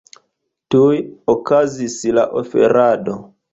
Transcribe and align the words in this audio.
Tuj 0.75 0.95
okazis 1.35 1.99
la 2.19 2.27
oferado. 2.43 3.19